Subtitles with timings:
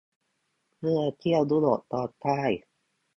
[0.75, 2.39] เพื่อเที่ยวยุโรปตอนใต้